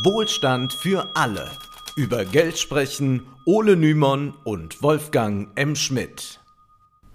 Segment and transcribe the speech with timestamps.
[0.00, 1.50] Wohlstand für alle.
[1.96, 5.76] Über Geld sprechen Ole Nymon und Wolfgang M.
[5.76, 6.40] Schmidt.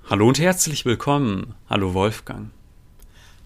[0.07, 1.55] Hallo und herzlich willkommen.
[1.67, 2.51] Hallo Wolfgang.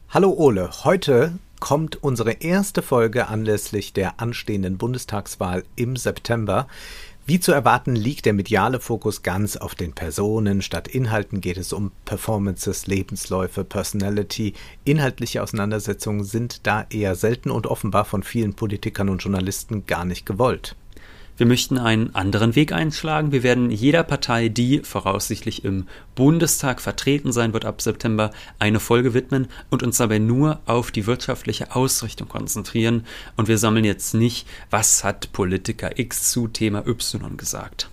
[0.09, 0.70] Hallo Ole.
[0.83, 6.68] Heute kommt unsere erste Folge anlässlich der anstehenden Bundestagswahl im September.
[7.32, 10.61] Wie zu erwarten liegt der mediale Fokus ganz auf den Personen.
[10.61, 14.52] Statt Inhalten geht es um Performances, Lebensläufe, Personality.
[14.84, 20.26] Inhaltliche Auseinandersetzungen sind da eher selten und offenbar von vielen Politikern und Journalisten gar nicht
[20.26, 20.76] gewollt.
[21.38, 23.31] Wir möchten einen anderen Weg einschlagen.
[23.31, 29.13] Wir werden jeder Partei, die voraussichtlich im Bundestag vertreten sein wird ab September, eine Folge
[29.13, 33.05] widmen und uns dabei nur auf die wirtschaftliche Ausrichtung konzentrieren.
[33.38, 37.90] Und wir sammeln jetzt nicht, was hat Politiker X zu Thema Y gesagt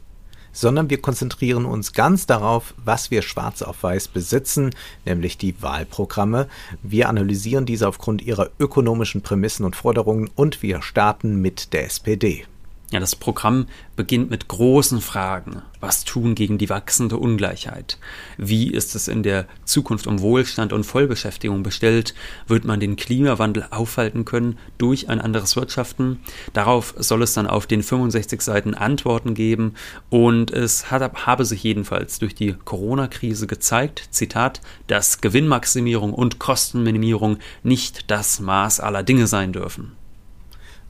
[0.50, 4.70] sondern wir konzentrieren uns ganz darauf, was wir schwarz auf weiß besitzen,
[5.04, 6.48] nämlich die Wahlprogramme.
[6.82, 12.44] Wir analysieren diese aufgrund ihrer ökonomischen Prämissen und Forderungen und wir starten mit der SPD.
[12.90, 15.60] Ja, das Programm beginnt mit großen Fragen.
[15.78, 17.98] Was tun gegen die wachsende Ungleichheit?
[18.38, 22.14] Wie ist es in der Zukunft um Wohlstand und Vollbeschäftigung bestellt?
[22.46, 26.20] Wird man den Klimawandel aufhalten können durch ein anderes Wirtschaften?
[26.54, 29.74] Darauf soll es dann auf den 65 Seiten Antworten geben
[30.08, 37.36] und es hat, habe sich jedenfalls durch die Corona-Krise gezeigt, Zitat, dass Gewinnmaximierung und Kostenminimierung
[37.62, 39.92] nicht das Maß aller Dinge sein dürfen.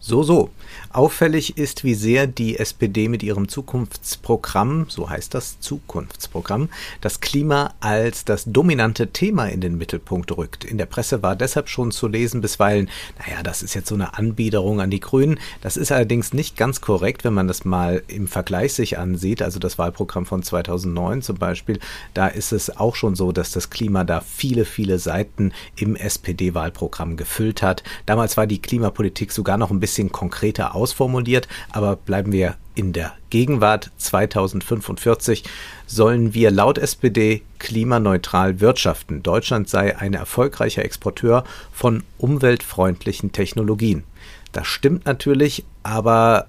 [0.01, 0.51] So, so.
[0.91, 6.69] Auffällig ist, wie sehr die SPD mit ihrem Zukunftsprogramm, so heißt das Zukunftsprogramm,
[7.01, 10.65] das Klima als das dominante Thema in den Mittelpunkt rückt.
[10.65, 14.17] In der Presse war deshalb schon zu lesen bisweilen, naja, das ist jetzt so eine
[14.17, 15.39] Anbiederung an die Grünen.
[15.61, 19.43] Das ist allerdings nicht ganz korrekt, wenn man das mal im Vergleich sich ansieht.
[19.43, 21.79] Also das Wahlprogramm von 2009 zum Beispiel,
[22.15, 27.17] da ist es auch schon so, dass das Klima da viele, viele Seiten im SPD-Wahlprogramm
[27.17, 27.83] gefüllt hat.
[28.07, 33.13] Damals war die Klimapolitik sogar noch ein bisschen konkreter ausformuliert, aber bleiben wir in der
[33.31, 35.43] Gegenwart 2045
[35.87, 39.23] sollen wir laut SPD klimaneutral wirtschaften.
[39.23, 41.43] Deutschland sei ein erfolgreicher Exporteur
[41.73, 44.05] von umweltfreundlichen Technologien.
[44.53, 46.47] Das stimmt natürlich, aber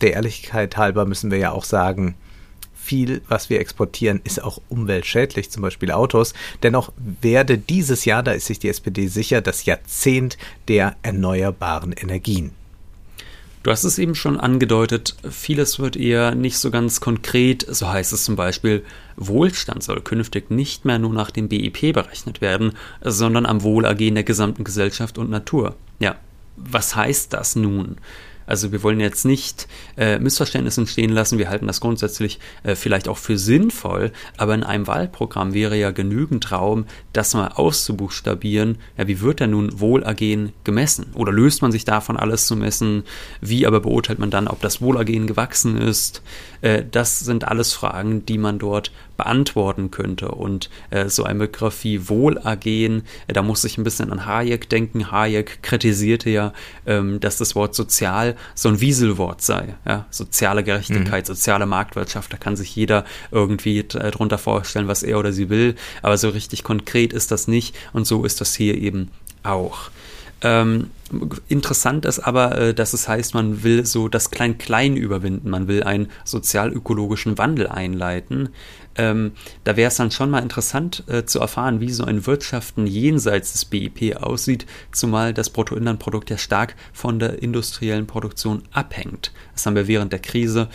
[0.00, 2.14] der Ehrlichkeit halber müssen wir ja auch sagen,
[2.88, 6.32] viel, was wir exportieren, ist auch umweltschädlich, zum Beispiel Autos.
[6.62, 10.38] Dennoch werde dieses Jahr, da ist sich die SPD sicher, das Jahrzehnt
[10.68, 12.52] der erneuerbaren Energien.
[13.62, 18.12] Du hast es eben schon angedeutet, vieles wird eher nicht so ganz konkret, so heißt
[18.12, 18.84] es zum Beispiel,
[19.16, 24.24] Wohlstand soll künftig nicht mehr nur nach dem BIP berechnet werden, sondern am Wohlergehen der
[24.24, 25.74] gesamten Gesellschaft und Natur.
[25.98, 26.16] Ja,
[26.56, 27.96] was heißt das nun?
[28.48, 31.38] Also wir wollen jetzt nicht äh, Missverständnisse entstehen lassen.
[31.38, 35.90] Wir halten das grundsätzlich äh, vielleicht auch für sinnvoll, aber in einem Wahlprogramm wäre ja
[35.90, 38.78] genügend Raum, das mal auszubuchstabieren.
[38.96, 41.06] Ja, wie wird denn nun Wohlergehen gemessen?
[41.14, 43.04] Oder löst man sich davon alles zu messen?
[43.40, 46.22] Wie aber beurteilt man dann, ob das Wohlergehen gewachsen ist?
[46.62, 50.30] Äh, das sind alles Fragen, die man dort beantworten könnte.
[50.30, 54.70] Und äh, so ein Begriff wie Wohlergehen, äh, da muss ich ein bisschen an Hayek
[54.70, 55.10] denken.
[55.10, 56.54] Hayek kritisierte ja,
[56.86, 59.74] ähm, dass das Wort sozial so ein Wieselwort sei.
[59.84, 60.06] Ja?
[60.08, 61.34] Soziale Gerechtigkeit, mhm.
[61.34, 65.74] soziale Marktwirtschaft, da kann sich jeder irgendwie äh, drunter vorstellen, was er oder sie will.
[66.00, 67.76] Aber so richtig konkret ist das nicht.
[67.92, 69.10] Und so ist das hier eben
[69.42, 69.90] auch.
[70.42, 70.90] Ähm,
[71.48, 75.82] interessant ist aber, äh, dass es heißt, man will so das Klein-Klein überwinden, man will
[75.82, 78.50] einen sozial-ökologischen Wandel einleiten.
[78.96, 79.32] Ähm,
[79.64, 83.52] da wäre es dann schon mal interessant äh, zu erfahren, wie so ein Wirtschaften jenseits
[83.52, 89.32] des BIP aussieht, zumal das Bruttoinlandprodukt ja stark von der industriellen Produktion abhängt.
[89.54, 90.68] Das haben wir während der Krise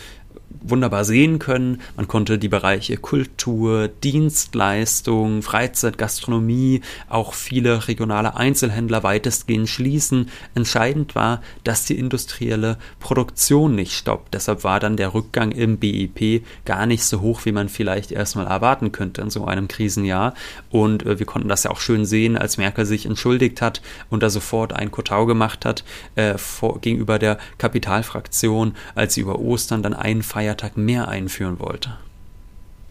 [0.62, 1.80] wunderbar sehen können.
[1.96, 10.30] Man konnte die Bereiche Kultur, Dienstleistung, Freizeit, Gastronomie, auch viele regionale Einzelhändler weitestgehend schließen.
[10.54, 14.34] Entscheidend war, dass die industrielle Produktion nicht stoppt.
[14.34, 18.46] Deshalb war dann der Rückgang im BIP gar nicht so hoch, wie man vielleicht erstmal
[18.46, 20.34] erwarten könnte in so einem Krisenjahr.
[20.70, 24.22] Und äh, wir konnten das ja auch schön sehen, als Merkel sich entschuldigt hat und
[24.22, 25.84] da sofort ein Kotau gemacht hat
[26.14, 31.58] äh, vor, gegenüber der Kapitalfraktion, als sie über Ostern dann einen Feiertag Feiertag mehr einführen
[31.58, 31.96] wollte.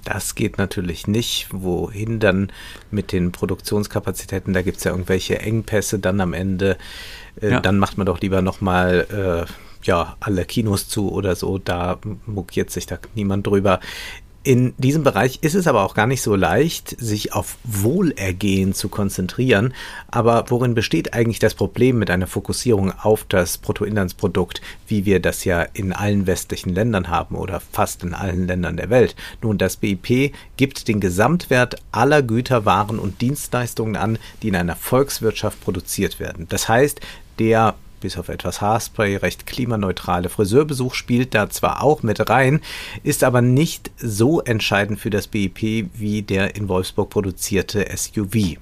[0.03, 1.47] Das geht natürlich nicht.
[1.51, 2.51] Wohin dann
[2.89, 4.53] mit den Produktionskapazitäten?
[4.53, 6.77] Da gibt es ja irgendwelche Engpässe dann am Ende.
[7.39, 7.59] Äh, ja.
[7.59, 11.59] Dann macht man doch lieber nochmal äh, ja, alle Kinos zu oder so.
[11.59, 13.79] Da muckiert sich da niemand drüber.
[14.45, 18.89] In diesem Bereich ist es aber auch gar nicht so leicht, sich auf Wohlergehen zu
[18.89, 19.73] konzentrieren.
[20.11, 25.45] Aber worin besteht eigentlich das Problem mit einer Fokussierung auf das Bruttoinlandsprodukt, wie wir das
[25.45, 29.15] ja in allen westlichen Ländern haben oder fast in allen Ländern der Welt?
[29.41, 34.75] Nun, das BIP gibt den Gesamtwert aller Güter, Waren und Dienstleistungen an, die in einer
[34.75, 36.47] Volkswirtschaft produziert werden.
[36.49, 36.99] Das heißt,
[37.39, 42.59] der bis auf etwas Haarspray recht klimaneutrale Friseurbesuch spielt da zwar auch mit rein,
[43.01, 48.57] ist aber nicht so entscheidend für das BIP wie der in Wolfsburg produzierte SUV.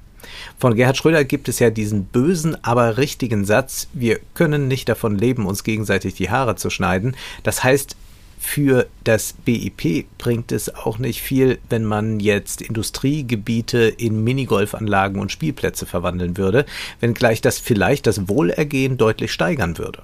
[0.60, 5.18] Von Gerhard Schröder gibt es ja diesen bösen, aber richtigen Satz, wir können nicht davon
[5.18, 7.16] leben, uns gegenseitig die Haare zu schneiden.
[7.42, 7.96] Das heißt,
[8.44, 15.32] für das BIP bringt es auch nicht viel, wenn man jetzt Industriegebiete in Minigolfanlagen und
[15.32, 16.66] Spielplätze verwandeln würde,
[17.00, 20.02] wenngleich das vielleicht das Wohlergehen deutlich steigern würde.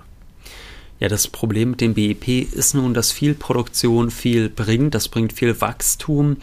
[1.00, 5.34] Ja, das Problem mit dem BIP ist nun, dass viel Produktion viel bringt, das bringt
[5.34, 6.38] viel Wachstum,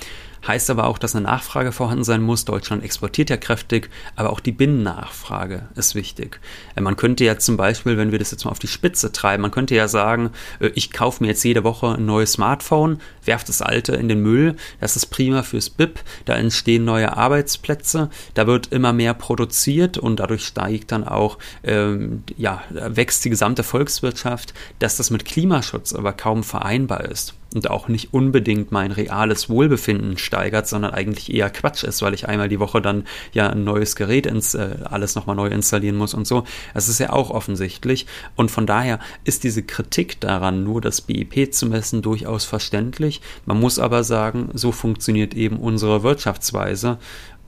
[0.46, 2.44] Heißt aber auch, dass eine Nachfrage vorhanden sein muss.
[2.44, 6.40] Deutschland exportiert ja kräftig, aber auch die Binnennachfrage ist wichtig.
[6.74, 9.42] Äh, man könnte ja zum Beispiel, wenn wir das jetzt mal auf die Spitze treiben,
[9.42, 10.30] man könnte ja sagen,
[10.60, 14.20] äh, ich kaufe mir jetzt jede Woche ein neues Smartphone, werfe das alte in den
[14.20, 19.96] Müll, das ist prima fürs BIP, da entstehen neue Arbeitsplätze, da wird immer mehr produziert
[19.98, 25.94] und dadurch steigt dann auch, ähm, ja, wächst die gesamte Volkswirtschaft, dass das mit Klimaschutz
[25.94, 31.50] aber kaum vereinbar ist und auch nicht unbedingt mein reales Wohlbefinden steigert, sondern eigentlich eher
[31.50, 35.14] Quatsch ist, weil ich einmal die Woche dann ja ein neues Gerät ins, äh, alles
[35.14, 36.44] nochmal neu installieren muss und so.
[36.74, 38.06] Das ist ja auch offensichtlich.
[38.36, 43.20] Und von daher ist diese Kritik daran, nur das BIP zu messen, durchaus verständlich.
[43.46, 46.98] Man muss aber sagen, so funktioniert eben unsere Wirtschaftsweise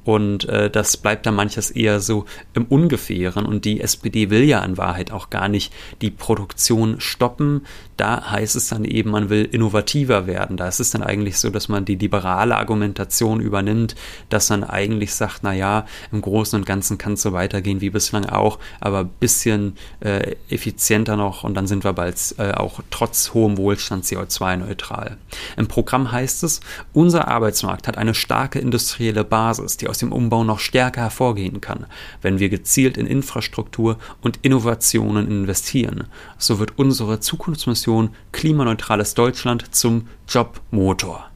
[0.06, 3.44] und äh, das bleibt dann manches eher so im Ungefähren.
[3.44, 7.62] Und die SPD will ja in Wahrheit auch gar nicht die Produktion stoppen.
[7.96, 10.56] Da heißt es dann eben, man will innovativer werden.
[10.56, 13.96] Da ist es dann eigentlich so, dass man die liberale Argumentation übernimmt,
[14.28, 17.90] dass man eigentlich sagt, na ja, im Großen und Ganzen kann es so weitergehen wie
[17.90, 22.80] bislang auch, aber ein bisschen äh, effizienter noch und dann sind wir bald äh, auch
[22.90, 25.16] trotz hohem Wohlstand CO2-neutral.
[25.56, 26.60] Im Programm heißt es,
[26.92, 31.62] unser Arbeitsmarkt hat eine starke industrielle Basis, die aus aus dem Umbau noch stärker hervorgehen
[31.62, 31.86] kann,
[32.20, 36.04] wenn wir gezielt in Infrastruktur und Innovationen investieren.
[36.36, 41.30] So wird unsere Zukunftsmission klimaneutrales Deutschland zum Jobmotor.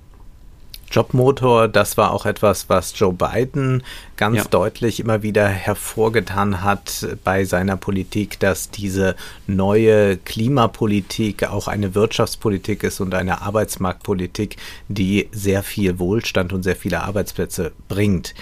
[0.91, 3.83] Jobmotor, das war auch etwas, was Joe Biden
[4.17, 4.45] ganz ja.
[4.45, 9.15] deutlich immer wieder hervorgetan hat bei seiner Politik, dass diese
[9.47, 14.57] neue Klimapolitik auch eine Wirtschaftspolitik ist und eine Arbeitsmarktpolitik,
[14.89, 18.35] die sehr viel Wohlstand und sehr viele Arbeitsplätze bringt.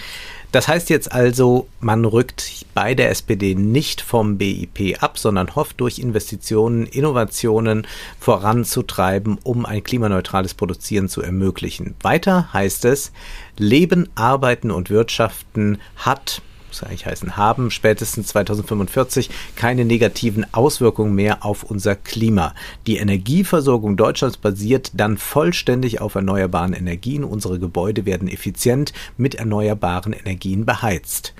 [0.51, 5.79] Das heißt jetzt also, man rückt bei der SPD nicht vom BIP ab, sondern hofft
[5.79, 7.85] durch Investitionen, Innovationen
[8.19, 11.95] voranzutreiben, um ein klimaneutrales Produzieren zu ermöglichen.
[12.01, 13.11] Weiter heißt es,
[13.57, 21.43] Leben, Arbeiten und Wirtschaften hat muss eigentlich heißen, haben spätestens 2045 keine negativen Auswirkungen mehr
[21.45, 22.53] auf unser Klima.
[22.87, 27.23] Die Energieversorgung Deutschlands basiert dann vollständig auf erneuerbaren Energien.
[27.23, 31.33] Unsere Gebäude werden effizient mit erneuerbaren Energien beheizt.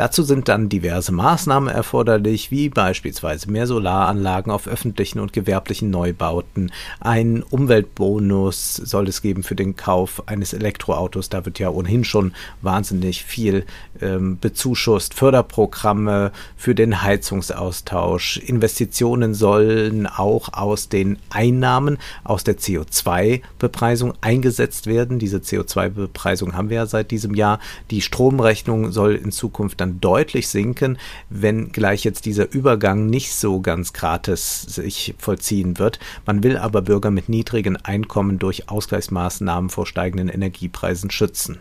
[0.00, 6.72] Dazu sind dann diverse Maßnahmen erforderlich, wie beispielsweise mehr Solaranlagen auf öffentlichen und gewerblichen Neubauten.
[7.00, 11.28] Ein Umweltbonus soll es geben für den Kauf eines Elektroautos.
[11.28, 12.32] Da wird ja ohnehin schon
[12.62, 13.66] wahnsinnig viel
[14.00, 15.12] ähm, bezuschusst.
[15.12, 18.38] Förderprogramme für den Heizungsaustausch.
[18.38, 25.18] Investitionen sollen auch aus den Einnahmen aus der CO2-Bepreisung eingesetzt werden.
[25.18, 27.60] Diese CO2-Bepreisung haben wir ja seit diesem Jahr.
[27.90, 30.98] Die Stromrechnung soll in Zukunft dann dann deutlich sinken,
[31.28, 35.98] wenn gleich jetzt dieser Übergang nicht so ganz gratis sich vollziehen wird.
[36.26, 41.60] Man will aber Bürger mit niedrigen Einkommen durch Ausgleichsmaßnahmen vor steigenden Energiepreisen schützen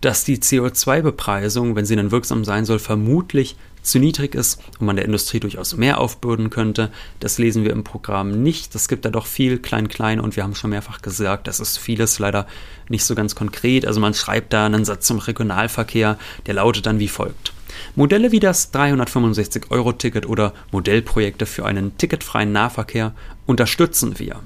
[0.00, 4.96] dass die CO2-Bepreisung, wenn sie dann wirksam sein soll, vermutlich zu niedrig ist und man
[4.96, 6.90] der Industrie durchaus mehr aufbürden könnte.
[7.20, 8.74] Das lesen wir im Programm nicht.
[8.74, 12.18] Es gibt da doch viel klein-klein und wir haben schon mehrfach gesagt, das ist vieles
[12.18, 12.46] leider
[12.88, 13.86] nicht so ganz konkret.
[13.86, 17.52] Also man schreibt da einen Satz zum Regionalverkehr, der lautet dann wie folgt.
[17.96, 23.12] Modelle wie das 365-Euro-Ticket oder Modellprojekte für einen ticketfreien Nahverkehr
[23.46, 24.40] unterstützen wir.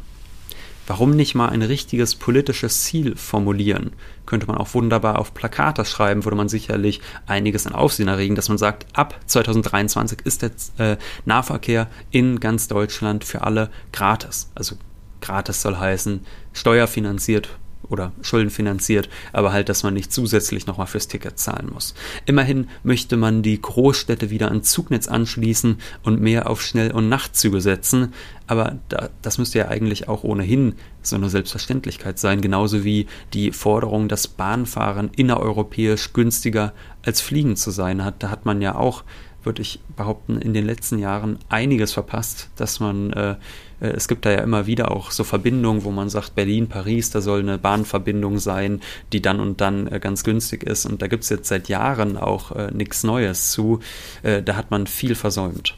[0.88, 3.92] Warum nicht mal ein richtiges politisches Ziel formulieren?
[4.25, 8.49] Könnte man auch wunderbar auf Plakate schreiben, würde man sicherlich einiges an Aufsehen erregen, dass
[8.49, 14.50] man sagt, ab 2023 ist der äh, Nahverkehr in ganz Deutschland für alle gratis.
[14.54, 14.76] Also
[15.21, 17.50] gratis soll heißen, steuerfinanziert
[17.88, 21.95] oder schuldenfinanziert, aber halt, dass man nicht zusätzlich nochmal fürs Ticket zahlen muss.
[22.26, 27.61] Immerhin möchte man die Großstädte wieder an Zugnetz anschließen und mehr auf Schnell- und Nachtzüge
[27.61, 28.12] setzen,
[28.47, 33.52] aber da, das müsste ja eigentlich auch ohnehin so eine Selbstverständlichkeit sein, genauso wie die
[33.52, 36.73] Forderung, dass Bahnfahren innereuropäisch günstiger
[37.04, 38.23] als Fliegen zu sein hat.
[38.23, 39.04] Da hat man ja auch
[39.49, 43.37] würde ich behaupten, in den letzten Jahren einiges verpasst, dass man, äh,
[43.80, 47.20] es gibt da ja immer wieder auch so Verbindungen, wo man sagt, Berlin, Paris, da
[47.20, 48.80] soll eine Bahnverbindung sein,
[49.12, 50.87] die dann und dann äh, ganz günstig ist.
[50.87, 53.80] Und da gibt es jetzt seit Jahren auch äh, nichts Neues zu.
[54.23, 55.75] Äh, da hat man viel versäumt.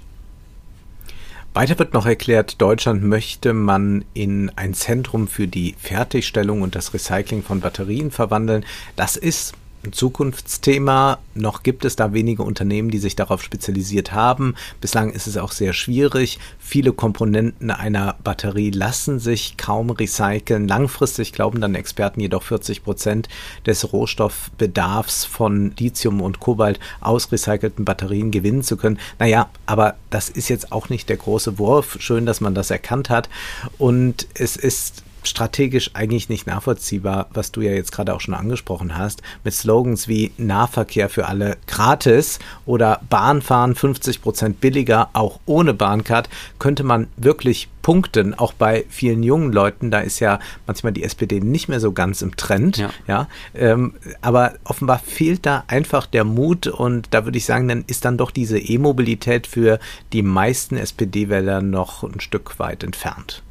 [1.52, 6.94] Weiter wird noch erklärt, Deutschland möchte man in ein Zentrum für die Fertigstellung und das
[6.94, 8.64] Recycling von Batterien verwandeln.
[8.94, 9.54] Das ist
[9.84, 11.18] ein Zukunftsthema.
[11.34, 14.54] Noch gibt es da wenige Unternehmen, die sich darauf spezialisiert haben.
[14.80, 16.38] Bislang ist es auch sehr schwierig.
[16.58, 20.68] Viele Komponenten einer Batterie lassen sich kaum recyceln.
[20.68, 23.28] Langfristig glauben dann Experten jedoch 40 Prozent
[23.66, 28.98] des Rohstoffbedarfs von Lithium und Kobalt aus recycelten Batterien gewinnen zu können.
[29.18, 31.96] Naja, aber das ist jetzt auch nicht der große Wurf.
[32.00, 33.28] Schön, dass man das erkannt hat.
[33.78, 38.96] Und es ist strategisch eigentlich nicht nachvollziehbar, was du ja jetzt gerade auch schon angesprochen
[38.96, 45.74] hast, mit Slogans wie Nahverkehr für alle gratis oder Bahnfahren 50 Prozent billiger, auch ohne
[45.74, 49.90] Bahncard, könnte man wirklich punkten, auch bei vielen jungen Leuten.
[49.90, 52.90] Da ist ja manchmal die SPD nicht mehr so ganz im Trend, ja.
[53.06, 57.84] ja ähm, aber offenbar fehlt da einfach der Mut und da würde ich sagen, dann
[57.86, 59.78] ist dann doch diese E-Mobilität für
[60.12, 63.42] die meisten SPD-Wähler noch ein Stück weit entfernt.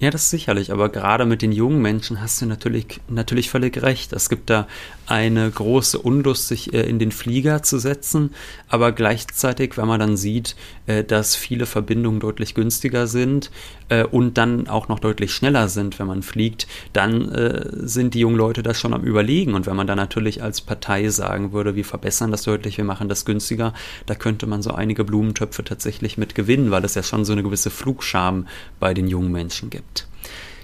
[0.00, 4.12] Ja, das sicherlich, aber gerade mit den jungen Menschen hast du natürlich, natürlich völlig recht.
[4.12, 4.66] Es gibt da
[5.06, 8.30] eine große Unlust, sich äh, in den Flieger zu setzen,
[8.68, 10.56] aber gleichzeitig, wenn man dann sieht,
[10.86, 13.50] äh, dass viele Verbindungen deutlich günstiger sind
[13.88, 17.30] äh, und dann auch noch deutlich schneller sind, wenn man fliegt, dann
[17.70, 19.54] sind die jungen Leute das schon am Überlegen.
[19.54, 23.08] Und wenn man dann natürlich als Partei sagen würde, wir verbessern das deutlich, wir machen
[23.08, 23.74] das günstiger,
[24.06, 27.42] da könnte man so einige Blumentöpfe tatsächlich mit gewinnen, weil es ja schon so eine
[27.42, 28.46] gewisse Flugscham
[28.80, 30.06] bei den jungen Menschen gibt.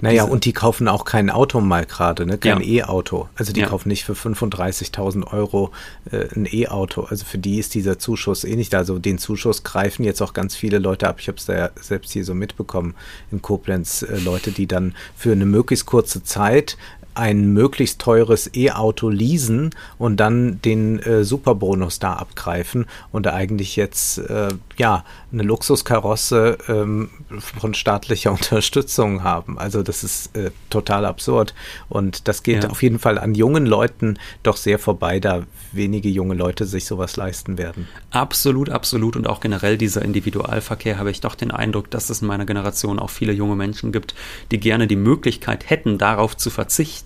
[0.00, 2.38] Naja, Diese, und die kaufen auch kein Auto mal gerade, ne?
[2.38, 2.84] kein ja.
[2.84, 3.28] E-Auto.
[3.34, 3.68] Also die ja.
[3.68, 5.70] kaufen nicht für 35.000 Euro
[6.10, 7.02] äh, ein E-Auto.
[7.02, 8.78] Also für die ist dieser Zuschuss eh nicht da.
[8.78, 11.16] Also den Zuschuss greifen jetzt auch ganz viele Leute ab.
[11.18, 12.94] Ich habe es da ja selbst hier so mitbekommen
[13.30, 14.02] in Koblenz.
[14.02, 16.76] Äh, Leute, die dann für eine möglichst kurze Zeit
[17.14, 24.18] ein möglichst teures E-Auto leasen und dann den äh, Superbonus da abgreifen und eigentlich jetzt
[24.18, 29.58] äh, ja eine Luxuskarosse ähm, von staatlicher Unterstützung haben.
[29.58, 31.54] Also das ist äh, total absurd
[31.88, 32.70] und das geht ja.
[32.70, 37.16] auf jeden Fall an jungen Leuten doch sehr vorbei, da wenige junge Leute sich sowas
[37.16, 37.88] leisten werden.
[38.10, 42.28] Absolut, absolut und auch generell dieser Individualverkehr habe ich doch den Eindruck, dass es in
[42.28, 44.14] meiner Generation auch viele junge Menschen gibt,
[44.50, 46.99] die gerne die Möglichkeit hätten, darauf zu verzichten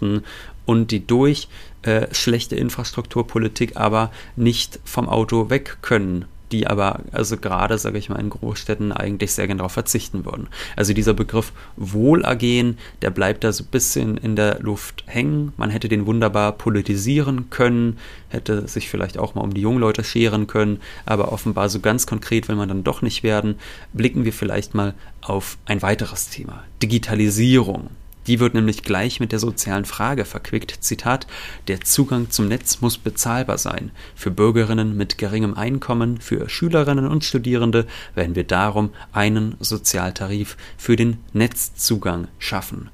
[0.67, 1.49] und die durch
[1.83, 8.09] äh, schlechte Infrastrukturpolitik aber nicht vom Auto weg können die aber, also gerade, sage ich
[8.09, 10.47] mal, in Großstädten eigentlich sehr gerne darauf verzichten würden.
[10.77, 15.53] Also dieser Begriff Wohlergehen, der bleibt da so ein bisschen in der Luft hängen.
[15.57, 17.99] Man hätte den wunderbar politisieren können,
[18.29, 22.07] hätte sich vielleicht auch mal um die jungen Leute scheren können, aber offenbar so ganz
[22.07, 23.57] konkret will man dann doch nicht werden.
[23.93, 27.89] Blicken wir vielleicht mal auf ein weiteres Thema, Digitalisierung.
[28.27, 30.79] Die wird nämlich gleich mit der sozialen Frage verquickt.
[30.81, 31.27] Zitat,
[31.69, 33.91] der Zugang zum Netz muss bezahlbar sein.
[34.15, 40.97] Für Bürgerinnen mit geringem Einkommen, für Schülerinnen und Studierende werden wir darum einen Sozialtarif für
[40.97, 42.91] den Netzzugang schaffen.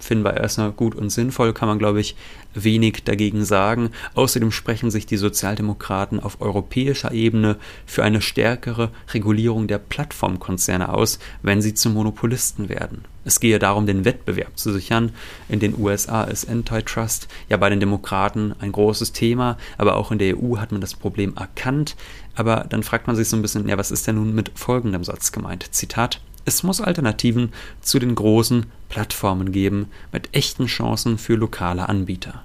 [0.00, 2.16] Finden wir erstmal gut und sinnvoll, kann man, glaube ich,
[2.54, 3.90] wenig dagegen sagen.
[4.14, 11.18] Außerdem sprechen sich die Sozialdemokraten auf europäischer Ebene für eine stärkere Regulierung der Plattformkonzerne aus,
[11.42, 13.04] wenn sie zu Monopolisten werden.
[13.24, 15.12] Es gehe darum, den Wettbewerb zu sichern.
[15.48, 20.18] In den USA ist Antitrust ja bei den Demokraten ein großes Thema, aber auch in
[20.18, 21.96] der EU hat man das Problem erkannt.
[22.34, 25.04] Aber dann fragt man sich so ein bisschen, ja, was ist denn nun mit folgendem
[25.04, 25.74] Satz gemeint?
[25.74, 32.42] Zitat es muss Alternativen zu den großen Plattformen geben mit echten Chancen für lokale Anbieter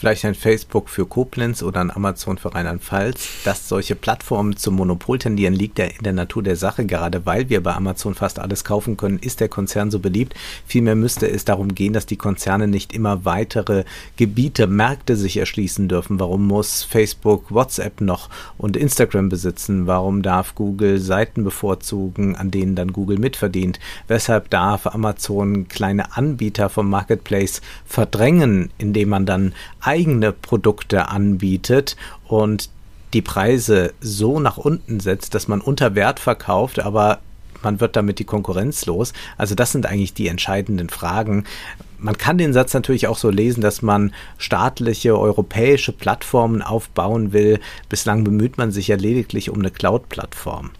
[0.00, 3.44] vielleicht ein Facebook für Koblenz oder ein Amazon für Rheinland-Pfalz.
[3.44, 6.86] Dass solche Plattformen zum Monopol tendieren, liegt ja in der Natur der Sache.
[6.86, 10.34] Gerade weil wir bei Amazon fast alles kaufen können, ist der Konzern so beliebt.
[10.64, 13.84] Vielmehr müsste es darum gehen, dass die Konzerne nicht immer weitere
[14.16, 16.18] Gebiete, Märkte sich erschließen dürfen.
[16.18, 19.86] Warum muss Facebook WhatsApp noch und Instagram besitzen?
[19.86, 23.78] Warum darf Google Seiten bevorzugen, an denen dann Google mitverdient?
[24.08, 29.52] Weshalb darf Amazon kleine Anbieter vom Marketplace verdrängen, indem man dann
[29.90, 31.96] eigene Produkte anbietet
[32.28, 32.70] und
[33.12, 37.18] die Preise so nach unten setzt, dass man unter Wert verkauft, aber
[37.62, 39.12] man wird damit die Konkurrenz los.
[39.36, 41.44] Also das sind eigentlich die entscheidenden Fragen.
[41.98, 47.58] Man kann den Satz natürlich auch so lesen, dass man staatliche europäische Plattformen aufbauen will.
[47.88, 50.70] Bislang bemüht man sich ja lediglich um eine Cloud-Plattform.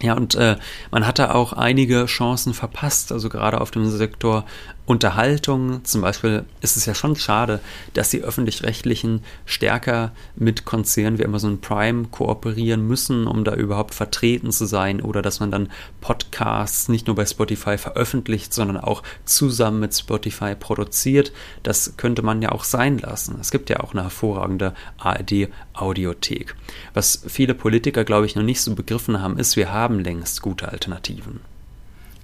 [0.00, 0.56] Ja, und äh,
[0.90, 4.44] man hatte auch einige Chancen verpasst, also gerade auf dem Sektor
[4.88, 5.84] Unterhaltung.
[5.84, 7.60] Zum Beispiel ist es ja schon schade,
[7.92, 14.50] dass die öffentlich-rechtlichen stärker mit Konzernen wie Amazon Prime kooperieren müssen, um da überhaupt vertreten
[14.50, 15.68] zu sein oder dass man dann
[16.00, 21.32] Podcasts nicht nur bei Spotify veröffentlicht, sondern auch zusammen mit Spotify produziert.
[21.64, 23.36] Das könnte man ja auch sein lassen.
[23.42, 26.56] Es gibt ja auch eine hervorragende ARD-Audiothek.
[26.94, 30.68] Was viele Politiker, glaube ich, noch nicht so begriffen haben, ist, wir haben längst gute
[30.72, 31.40] Alternativen.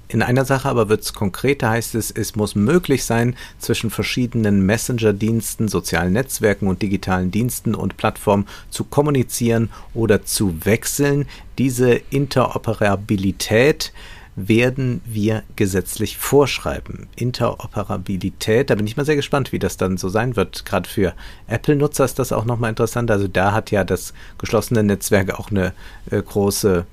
[0.08, 4.64] In einer Sache aber wird es konkreter, heißt es, es muss möglich sein, zwischen verschiedenen
[4.66, 11.26] Messenger-Diensten, sozialen Netzwerken und digitalen Diensten und Plattformen zu kommunizieren oder zu wechseln.
[11.58, 13.92] Diese Interoperabilität
[14.36, 17.06] werden wir gesetzlich vorschreiben.
[17.16, 20.64] Interoperabilität, da bin ich mal sehr gespannt, wie das dann so sein wird.
[20.64, 21.14] Gerade für
[21.46, 23.10] Apple-Nutzer ist das auch nochmal interessant.
[23.10, 25.72] Also da hat ja das geschlossene Netzwerk auch eine
[26.10, 26.84] äh, große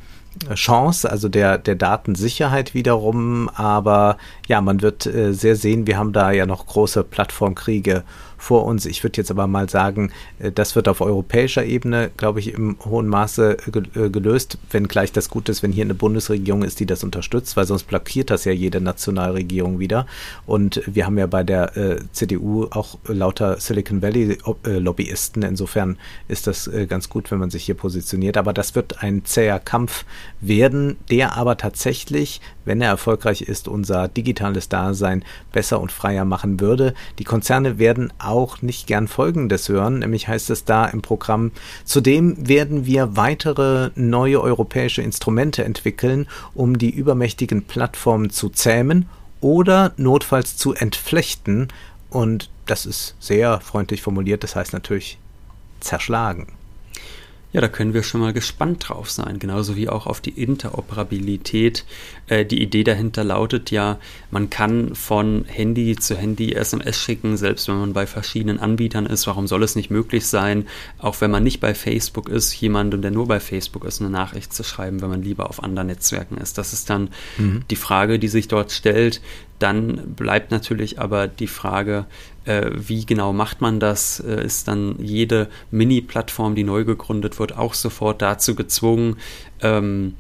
[0.56, 3.50] Chance, also der, der Datensicherheit wiederum.
[3.50, 8.04] Aber ja, man wird äh, sehr sehen, wir haben da ja noch große Plattformkriege
[8.42, 8.88] vor uns.
[8.88, 12.76] Ich würde jetzt aber mal sagen, äh, das wird auf europäischer Ebene, glaube ich, im
[12.84, 16.88] hohen Maße äh, gelöst, wenn gleich das Gute ist, wenn hier eine Bundesregierung ist, die
[16.88, 20.08] das unterstützt, weil sonst blockiert das ja jede Nationalregierung wieder.
[20.48, 25.44] Und wir haben ja bei der äh, CDU auch lauter Silicon Valley äh, Lobbyisten.
[25.44, 28.38] Insofern ist das äh, ganz gut, wenn man sich hier positioniert.
[28.38, 30.04] Aber das wird ein zäher Kampf
[30.40, 36.60] werden, der aber tatsächlich, wenn er erfolgreich ist, unser digitales Dasein besser und freier machen
[36.60, 36.96] würde.
[37.20, 38.31] Die Konzerne werden auch
[38.62, 41.52] nicht gern Folgendes hören, nämlich heißt es da im Programm,
[41.86, 49.08] zudem werden wir weitere neue europäische Instrumente entwickeln, um die übermächtigen Plattformen zu zähmen
[49.42, 51.68] oder notfalls zu entflechten.
[52.10, 55.18] Und das ist sehr freundlich formuliert, das heißt natürlich
[55.80, 56.48] zerschlagen.
[57.54, 61.86] Ja, da können wir schon mal gespannt drauf sein, genauso wie auch auf die Interoperabilität.
[62.28, 64.00] Äh, die Idee dahinter lautet ja,
[64.32, 69.28] man kann von Handy zu Handy SMS schicken, selbst wenn man bei verschiedenen Anbietern ist.
[69.28, 70.66] Warum soll es nicht möglich sein,
[70.98, 74.54] auch wenn man nicht bei Facebook ist, jemandem, der nur bei Facebook ist, eine Nachricht
[74.54, 76.58] zu schreiben, wenn man lieber auf anderen Netzwerken ist?
[76.58, 77.64] Das ist dann mhm.
[77.70, 79.22] die Frage, die sich dort stellt.
[79.62, 82.06] Dann bleibt natürlich aber die Frage,
[82.46, 84.20] äh, wie genau macht man das?
[84.20, 89.18] Äh, ist dann jede Mini-Plattform, die neu gegründet wird, auch sofort dazu gezwungen,
[89.62, 90.16] ähm,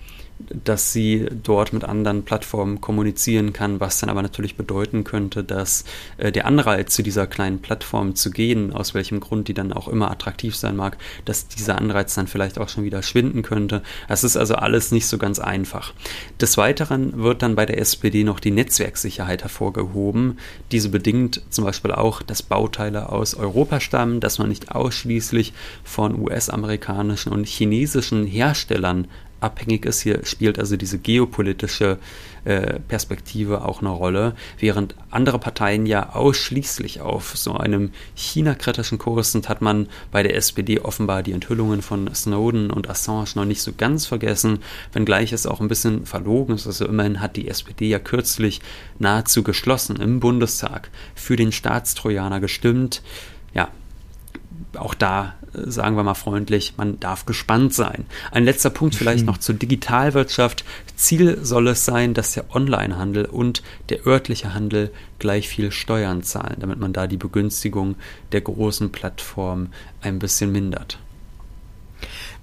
[0.63, 5.83] dass sie dort mit anderen Plattformen kommunizieren kann, was dann aber natürlich bedeuten könnte, dass
[6.17, 9.87] äh, der Anreiz zu dieser kleinen Plattform zu gehen, aus welchem Grund die dann auch
[9.87, 13.81] immer attraktiv sein mag, dass dieser Anreiz dann vielleicht auch schon wieder schwinden könnte.
[14.07, 15.93] Das ist also alles nicht so ganz einfach.
[16.39, 20.37] Des Weiteren wird dann bei der SPD noch die Netzwerksicherheit hervorgehoben.
[20.71, 26.19] Diese bedingt zum Beispiel auch, dass Bauteile aus Europa stammen, dass man nicht ausschließlich von
[26.19, 29.07] US-amerikanischen und chinesischen Herstellern
[29.41, 30.01] abhängig ist.
[30.01, 31.97] Hier spielt also diese geopolitische
[32.45, 39.31] äh, Perspektive auch eine Rolle, während andere Parteien ja ausschließlich auf so einem China-kritischen Kurs
[39.31, 43.61] sind, hat man bei der SPD offenbar die Enthüllungen von Snowden und Assange noch nicht
[43.61, 44.59] so ganz vergessen,
[44.93, 46.65] wenngleich es auch ein bisschen verlogen ist.
[46.65, 48.61] Also immerhin hat die SPD ja kürzlich
[48.97, 53.01] nahezu geschlossen im Bundestag für den Staatstrojaner gestimmt.
[53.53, 53.69] Ja,
[54.77, 58.05] auch da sagen wir mal freundlich, man darf gespannt sein.
[58.31, 59.27] Ein letzter Punkt vielleicht mhm.
[59.27, 60.63] noch zur Digitalwirtschaft.
[60.95, 66.57] Ziel soll es sein, dass der Onlinehandel und der örtliche Handel gleich viel Steuern zahlen,
[66.59, 67.95] damit man da die Begünstigung
[68.31, 69.69] der großen Plattformen
[70.01, 70.99] ein bisschen mindert.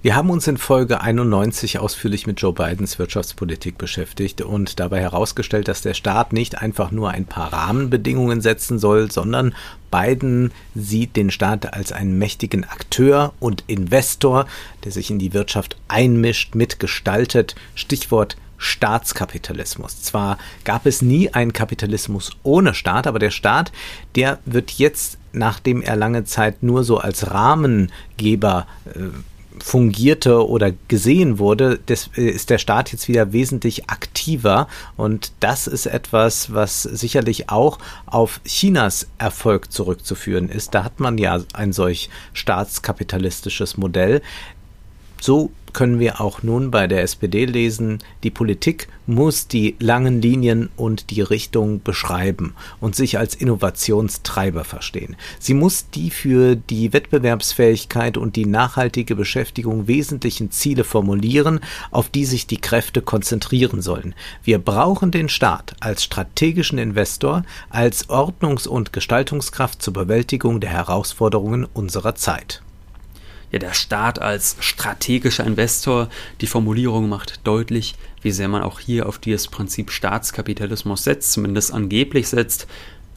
[0.01, 5.67] Wir haben uns in Folge 91 ausführlich mit Joe Bidens Wirtschaftspolitik beschäftigt und dabei herausgestellt,
[5.67, 9.53] dass der Staat nicht einfach nur ein paar Rahmenbedingungen setzen soll, sondern
[9.91, 14.45] Biden sieht den Staat als einen mächtigen Akteur und Investor,
[14.85, 17.55] der sich in die Wirtschaft einmischt, mitgestaltet.
[17.75, 20.01] Stichwort Staatskapitalismus.
[20.01, 23.73] Zwar gab es nie einen Kapitalismus ohne Staat, aber der Staat,
[24.15, 29.09] der wird jetzt, nachdem er lange Zeit nur so als Rahmengeber äh,
[29.63, 34.67] fungierte oder gesehen wurde, das, äh, ist der Staat jetzt wieder wesentlich aktiver.
[34.97, 40.73] Und das ist etwas, was sicherlich auch auf Chinas Erfolg zurückzuführen ist.
[40.73, 44.21] Da hat man ja ein solch staatskapitalistisches Modell.
[45.19, 50.69] So können wir auch nun bei der SPD lesen, die Politik muss die langen Linien
[50.75, 55.15] und die Richtung beschreiben und sich als Innovationstreiber verstehen.
[55.39, 61.59] Sie muss die für die Wettbewerbsfähigkeit und die nachhaltige Beschäftigung wesentlichen Ziele formulieren,
[61.91, 64.15] auf die sich die Kräfte konzentrieren sollen.
[64.43, 71.65] Wir brauchen den Staat als strategischen Investor, als Ordnungs- und Gestaltungskraft zur Bewältigung der Herausforderungen
[71.73, 72.61] unserer Zeit
[73.51, 76.09] ja, der Staat als strategischer Investor.
[76.41, 81.73] Die Formulierung macht deutlich, wie sehr man auch hier auf dieses Prinzip Staatskapitalismus setzt, zumindest
[81.73, 82.67] angeblich setzt.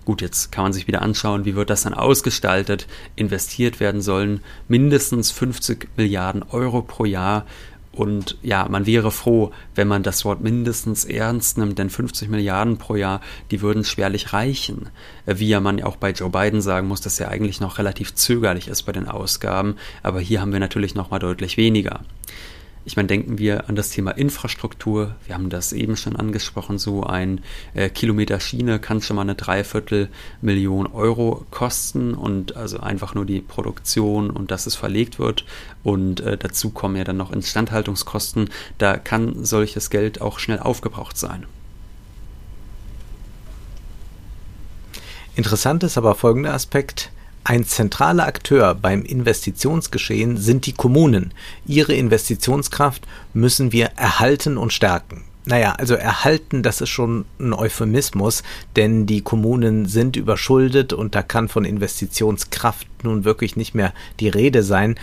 [0.04, 2.88] Gut, jetzt kann man sich wieder anschauen, wie wird das dann ausgestaltet.
[3.14, 7.46] Investiert werden sollen mindestens 50 Milliarden Euro pro Jahr.
[7.92, 12.78] Und ja, man wäre froh, wenn man das Wort mindestens ernst nimmt, denn 50 Milliarden
[12.78, 14.88] pro Jahr, die würden schwerlich reichen.
[15.26, 18.68] Wie ja man auch bei Joe Biden sagen muss, dass er eigentlich noch relativ zögerlich
[18.68, 22.00] ist bei den Ausgaben, aber hier haben wir natürlich noch mal deutlich weniger.
[22.84, 25.14] Ich meine, denken wir an das Thema Infrastruktur.
[25.26, 26.78] Wir haben das eben schon angesprochen.
[26.78, 27.40] So ein
[27.74, 33.40] äh, Kilometer Schiene kann schon mal eine Dreiviertelmillion Euro kosten und also einfach nur die
[33.40, 35.44] Produktion und dass es verlegt wird.
[35.84, 38.50] Und äh, dazu kommen ja dann noch Instandhaltungskosten.
[38.78, 41.46] Da kann solches Geld auch schnell aufgebraucht sein.
[45.36, 47.12] Interessant ist aber folgender Aspekt.
[47.44, 51.34] Ein zentraler Akteur beim Investitionsgeschehen sind die Kommunen.
[51.66, 53.02] Ihre Investitionskraft
[53.34, 55.24] müssen wir erhalten und stärken.
[55.44, 58.44] Naja, also erhalten, das ist schon ein Euphemismus,
[58.76, 64.28] denn die Kommunen sind überschuldet und da kann von Investitionskraft nun wirklich nicht mehr die
[64.28, 64.94] Rede sein.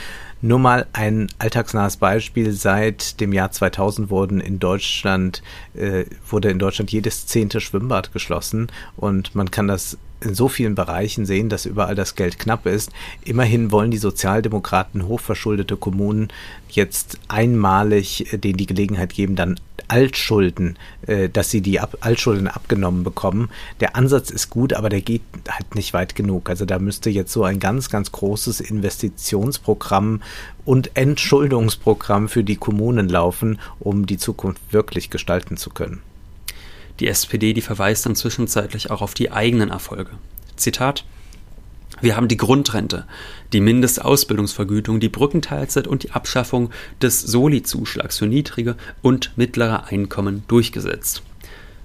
[0.41, 2.53] Nur mal ein alltagsnahes Beispiel.
[2.53, 8.71] Seit dem Jahr 2000 wurden in Deutschland, äh, wurde in Deutschland jedes zehnte Schwimmbad geschlossen
[8.95, 12.91] und man kann das in so vielen Bereichen sehen, dass überall das Geld knapp ist.
[13.23, 16.29] Immerhin wollen die Sozialdemokraten hochverschuldete Kommunen
[16.69, 20.77] jetzt einmalig äh, denen die Gelegenheit geben, dann Altschulden,
[21.07, 23.49] äh, dass sie die Altschulden abgenommen bekommen.
[23.79, 26.49] Der Ansatz ist gut, aber der geht halt nicht weit genug.
[26.49, 30.21] Also da müsste jetzt so ein ganz, ganz großes Investitionsprogramm
[30.65, 36.01] und Entschuldungsprogramm für die Kommunen laufen, um die Zukunft wirklich gestalten zu können.
[36.99, 40.11] Die SPD, die verweist dann zwischenzeitlich auch auf die eigenen Erfolge.
[40.55, 41.05] Zitat
[42.01, 43.05] wir haben die Grundrente,
[43.51, 46.69] die Mindestausbildungsvergütung, die Brückenteilzeit und die Abschaffung
[47.01, 51.23] des Soli-Zuschlags für niedrige und mittlere Einkommen durchgesetzt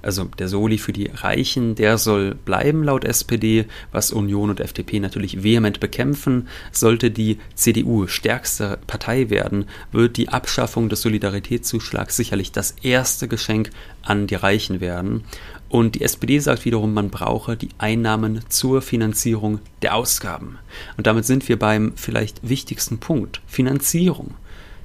[0.04, 5.00] also der Soli für die Reichen, der soll bleiben laut SPD, was Union und FDP
[5.00, 6.48] natürlich vehement bekämpfen.
[6.72, 13.70] Sollte die CDU stärkste Partei werden, wird die Abschaffung des Solidaritätszuschlags sicherlich das erste Geschenk
[14.02, 15.24] an die Reichen werden.
[15.68, 20.58] Und die SPD sagt wiederum, man brauche die Einnahmen zur Finanzierung der Ausgaben.
[20.96, 24.34] Und damit sind wir beim vielleicht wichtigsten Punkt, Finanzierung.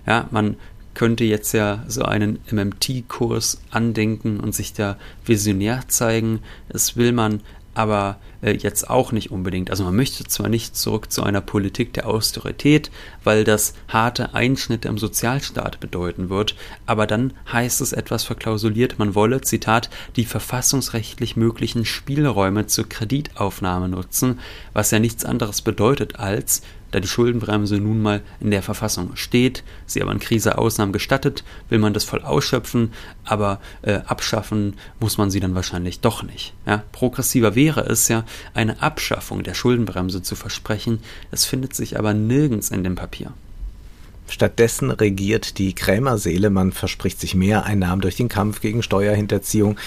[0.08, 0.55] Ja, man
[0.99, 6.41] könnte jetzt ja so einen MMT-Kurs andenken und sich da visionär zeigen.
[6.67, 7.39] Das will man
[7.73, 9.71] aber äh, jetzt auch nicht unbedingt.
[9.71, 12.91] Also man möchte zwar nicht zurück zu einer Politik der Austerität,
[13.23, 19.15] weil das harte Einschnitte im Sozialstaat bedeuten wird, aber dann heißt es etwas verklausuliert, man
[19.15, 24.39] wolle, Zitat, die verfassungsrechtlich möglichen Spielräume zur Kreditaufnahme nutzen,
[24.73, 29.63] was ja nichts anderes bedeutet als, da die Schuldenbremse nun mal in der Verfassung steht,
[29.86, 35.17] sie aber in Krise Ausnahmen gestattet, will man das voll ausschöpfen, aber äh, abschaffen muss
[35.17, 36.54] man sie dann wahrscheinlich doch nicht.
[36.65, 36.84] Ja?
[36.91, 40.99] Progressiver wäre es ja, eine Abschaffung der Schuldenbremse zu versprechen,
[41.32, 43.32] es findet sich aber nirgends in dem Papier.
[44.28, 49.78] Stattdessen regiert die Krämerseele, man verspricht sich mehr Einnahmen durch den Kampf gegen Steuerhinterziehung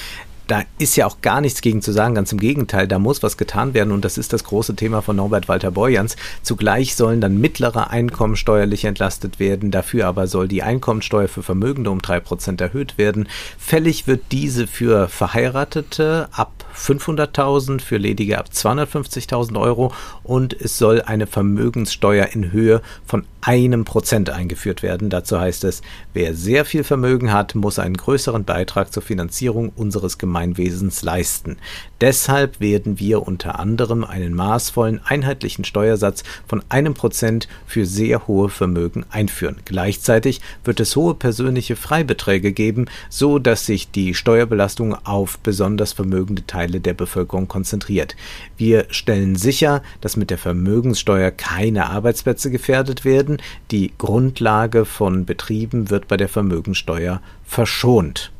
[0.46, 3.36] da ist ja auch gar nichts gegen zu sagen, ganz im Gegenteil, da muss was
[3.36, 6.16] getan werden und das ist das große Thema von Norbert Walter Borjans.
[6.42, 11.90] Zugleich sollen dann mittlere Einkommen steuerlich entlastet werden, dafür aber soll die Einkommensteuer für Vermögende
[11.90, 13.28] um drei Prozent erhöht werden.
[13.58, 21.02] Fällig wird diese für Verheiratete ab 500.000, für Ledige ab 250.000 Euro und es soll
[21.02, 25.10] eine Vermögenssteuer in Höhe von einem Prozent eingeführt werden.
[25.10, 25.82] Dazu heißt es,
[26.14, 31.58] wer sehr viel Vermögen hat, muss einen größeren Beitrag zur Finanzierung unseres Gemeinwesens leisten.
[32.00, 38.48] Deshalb werden wir unter anderem einen maßvollen einheitlichen Steuersatz von einem Prozent für sehr hohe
[38.48, 39.58] Vermögen einführen.
[39.66, 46.46] Gleichzeitig wird es hohe persönliche Freibeträge geben, so dass sich die Steuerbelastung auf besonders vermögende
[46.46, 48.16] Teile der Bevölkerung konzentriert.
[48.56, 53.36] Wir stellen sicher, dass mit der Vermögenssteuer keine Arbeitsplätze gefährdet werden.
[53.70, 58.32] Die Grundlage von Betrieben wird bei der Vermögensteuer verschont.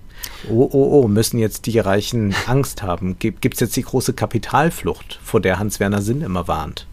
[0.49, 3.19] Oh, oh, oh, müssen jetzt die Reichen Angst haben?
[3.19, 6.87] Gibt es jetzt die große Kapitalflucht, vor der Hans-Werner Sinn immer warnt?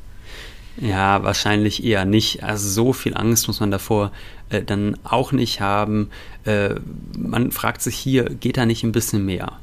[0.78, 2.44] Ja, wahrscheinlich eher nicht.
[2.44, 4.12] Also so viel Angst muss man davor
[4.50, 6.10] äh, dann auch nicht haben.
[6.46, 6.76] Äh,
[7.18, 9.54] man fragt sich hier, geht da nicht ein bisschen mehr?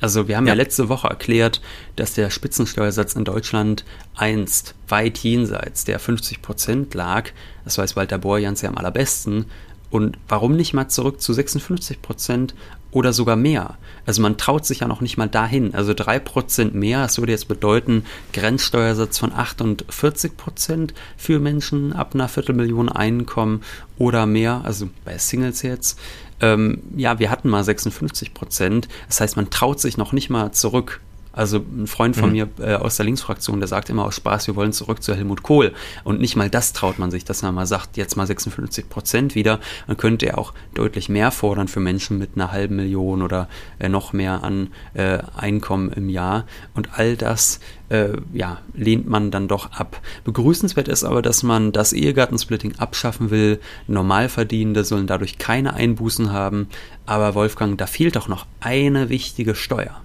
[0.00, 0.52] Also wir haben ja.
[0.52, 0.56] ja.
[0.56, 1.62] letzte Woche erklärt,
[1.96, 7.30] dass der Spitzensteuersatz in Deutschland einst weit jenseits der 50 Prozent lag.
[7.64, 9.46] Das weiß Walter Borjans ja am allerbesten.
[9.88, 12.54] Und warum nicht mal zurück zu 56 Prozent
[12.96, 13.76] oder sogar mehr?
[14.06, 15.74] Also man traut sich ja noch nicht mal dahin.
[15.74, 22.14] Also drei Prozent mehr, das würde jetzt bedeuten Grenzsteuersatz von 48 Prozent für Menschen ab
[22.14, 23.60] einer Viertelmillion Einkommen
[23.98, 26.00] oder mehr, also bei Singles jetzt
[26.40, 28.88] ähm, ja, wir hatten mal 56 Prozent.
[29.08, 31.00] Das heißt, man traut sich noch nicht mal zurück
[31.36, 32.34] Also ein Freund von mhm.
[32.34, 35.42] mir äh, aus der Linksfraktion, der sagt immer aus Spaß, wir wollen zurück zu Helmut
[35.42, 35.72] Kohl.
[36.02, 39.34] Und nicht mal das traut man sich, dass man mal sagt, jetzt mal 56 Prozent
[39.34, 39.60] wieder.
[39.86, 43.88] Man könnte ja auch deutlich mehr fordern für Menschen mit einer halben Million oder äh,
[43.90, 46.46] noch mehr an äh, Einkommen im Jahr.
[46.74, 50.00] Und all das äh, ja, lehnt man dann doch ab.
[50.24, 53.60] Begrüßenswert ist aber, dass man das Ehegattensplitting abschaffen will.
[53.86, 56.68] Normalverdienende sollen dadurch keine Einbußen haben.
[57.04, 60.00] Aber Wolfgang, da fehlt doch noch eine wichtige Steuer.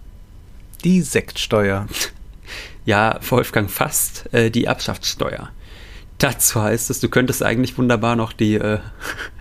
[0.83, 1.87] Die Sektsteuer.
[2.85, 5.49] Ja, Wolfgang fast äh, die Erbschaftssteuer.
[6.17, 8.79] Dazu heißt es, du könntest eigentlich wunderbar noch die äh,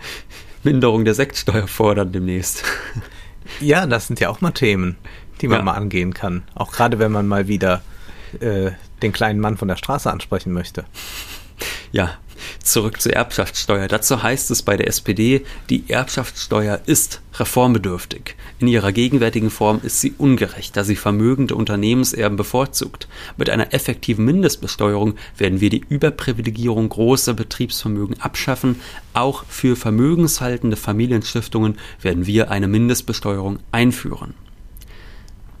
[0.63, 2.63] Minderung der Sektsteuer fordern demnächst.
[3.59, 4.95] Ja, das sind ja auch mal Themen,
[5.41, 5.63] die man ja.
[5.63, 6.43] mal angehen kann.
[6.55, 7.81] Auch gerade wenn man mal wieder
[8.39, 10.85] äh, den kleinen Mann von der Straße ansprechen möchte.
[11.91, 12.17] Ja,
[12.63, 13.87] zurück zur Erbschaftssteuer.
[13.87, 18.35] Dazu heißt es bei der SPD, die Erbschaftssteuer ist reformbedürftig.
[18.59, 23.07] In ihrer gegenwärtigen Form ist sie ungerecht, da sie vermögende Unternehmenserben bevorzugt.
[23.37, 28.79] Mit einer effektiven Mindestbesteuerung werden wir die Überprivilegierung großer Betriebsvermögen abschaffen.
[29.13, 34.33] Auch für vermögenshaltende Familienstiftungen werden wir eine Mindestbesteuerung einführen.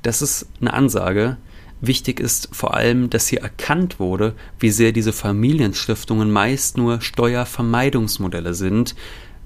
[0.01, 1.37] Das ist eine Ansage,
[1.81, 8.53] Wichtig ist vor allem, dass hier erkannt wurde, wie sehr diese Familienstiftungen meist nur Steuervermeidungsmodelle
[8.53, 8.95] sind,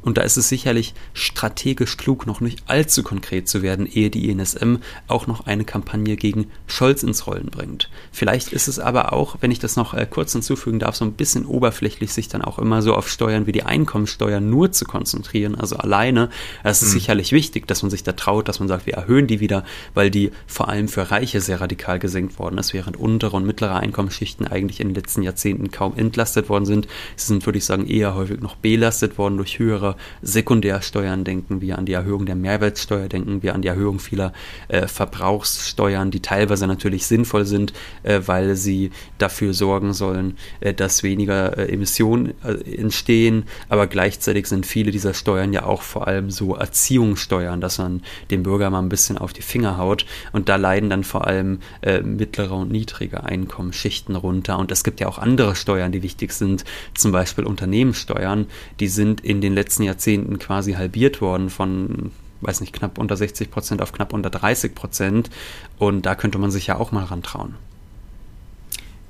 [0.05, 4.29] und da ist es sicherlich strategisch klug, noch nicht allzu konkret zu werden, ehe die
[4.29, 4.75] INSM
[5.07, 7.89] auch noch eine Kampagne gegen Scholz ins Rollen bringt.
[8.11, 11.13] Vielleicht ist es aber auch, wenn ich das noch äh, kurz hinzufügen darf, so ein
[11.13, 15.55] bisschen oberflächlich, sich dann auch immer so auf Steuern wie die Einkommensteuer nur zu konzentrieren,
[15.55, 16.29] also alleine.
[16.63, 16.99] Es ist mhm.
[16.99, 19.65] sicherlich wichtig, dass man sich da traut, dass man sagt, wir erhöhen die wieder,
[19.95, 23.77] weil die vor allem für Reiche sehr radikal gesenkt worden ist, während untere und mittlere
[23.77, 26.87] Einkommensschichten eigentlich in den letzten Jahrzehnten kaum entlastet worden sind.
[27.15, 31.77] Sie sind, würde ich sagen, eher häufig noch belastet worden durch höhere Sekundärsteuern denken wir,
[31.77, 34.33] an die Erhöhung der Mehrwertsteuer denken wir, an die Erhöhung vieler
[34.67, 41.03] äh, Verbrauchssteuern, die teilweise natürlich sinnvoll sind, äh, weil sie dafür sorgen sollen, äh, dass
[41.03, 46.31] weniger äh, Emissionen äh, entstehen, aber gleichzeitig sind viele dieser Steuern ja auch vor allem
[46.31, 50.05] so Erziehungssteuern, dass man dem Bürger mal ein bisschen auf die Finger haut.
[50.31, 54.57] Und da leiden dann vor allem äh, mittlere und niedrige Einkommensschichten runter.
[54.59, 58.47] Und es gibt ja auch andere Steuern, die wichtig sind, zum Beispiel Unternehmenssteuern,
[58.79, 63.51] die sind in den letzten Jahrzehnten quasi halbiert worden von weiß nicht, knapp unter 60
[63.51, 65.29] Prozent auf knapp unter 30 Prozent.
[65.77, 67.55] Und da könnte man sich ja auch mal rantrauen.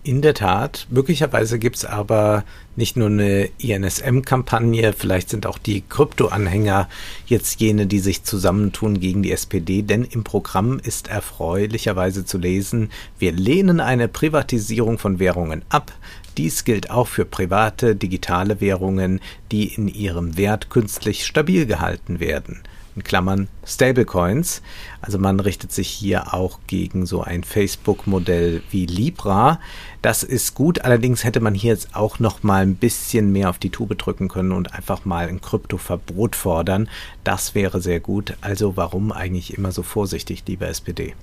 [0.04, 0.86] In der Tat.
[0.92, 2.44] Möglicherweise gibt es aber
[2.76, 6.88] nicht nur eine INSM-Kampagne, vielleicht sind auch die Krypto-Anhänger
[7.26, 12.92] jetzt jene, die sich zusammentun gegen die SPD, denn im Programm ist erfreulicherweise zu lesen,
[13.18, 15.92] wir lehnen eine Privatisierung von Währungen ab.
[16.38, 19.22] Dies gilt auch für private digitale Währungen,
[19.52, 22.64] die in ihrem Wert künstlich stabil gehalten werden
[22.96, 24.62] in Klammern Stablecoins.
[25.02, 29.60] Also man richtet sich hier auch gegen so ein Facebook-Modell wie Libra.
[30.02, 33.60] Das ist gut, allerdings hätte man hier jetzt auch noch mal ein bisschen mehr auf
[33.60, 36.90] die Tube drücken können und einfach mal ein Kryptoverbot fordern.
[37.24, 38.36] Das wäre sehr gut.
[38.42, 41.14] Also warum eigentlich immer so vorsichtig, liebe SPD?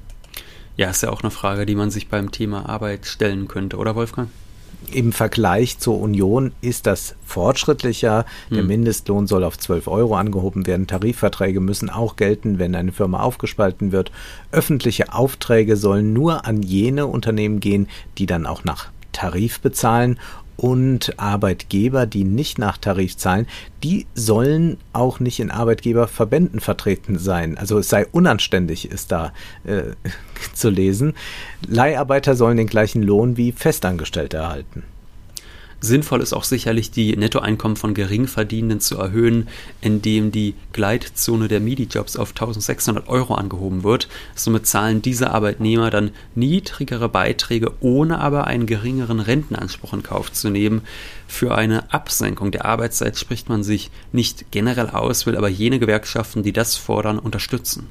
[0.76, 3.94] Ja, ist ja auch eine Frage, die man sich beim Thema Arbeit stellen könnte, oder
[3.94, 4.30] Wolfgang?
[4.92, 8.26] Im Vergleich zur Union ist das fortschrittlicher.
[8.50, 8.66] Der hm.
[8.66, 10.86] Mindestlohn soll auf 12 Euro angehoben werden.
[10.86, 14.12] Tarifverträge müssen auch gelten, wenn eine Firma aufgespalten wird.
[14.50, 20.18] Öffentliche Aufträge sollen nur an jene Unternehmen gehen, die dann auch nach Tarif bezahlen
[20.56, 23.46] und Arbeitgeber, die nicht nach Tarif zahlen,
[23.82, 27.58] die sollen auch nicht in Arbeitgeberverbänden vertreten sein.
[27.58, 29.32] Also es sei unanständig, ist da
[29.64, 29.92] äh,
[30.54, 31.14] zu lesen.
[31.66, 34.84] Leiharbeiter sollen den gleichen Lohn wie Festangestellte erhalten.
[35.84, 39.48] Sinnvoll ist auch sicherlich, die Nettoeinkommen von Geringverdienenden zu erhöhen,
[39.80, 44.08] indem die Gleitzone der MIDI-Jobs auf 1600 Euro angehoben wird.
[44.36, 50.50] Somit zahlen diese Arbeitnehmer dann niedrigere Beiträge, ohne aber einen geringeren Rentenanspruch in Kauf zu
[50.50, 50.82] nehmen.
[51.26, 56.44] Für eine Absenkung der Arbeitszeit spricht man sich nicht generell aus, will aber jene Gewerkschaften,
[56.44, 57.88] die das fordern, unterstützen.